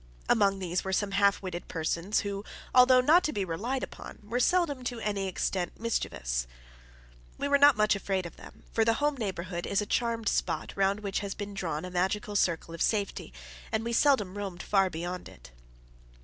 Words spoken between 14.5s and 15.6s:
far beyond it.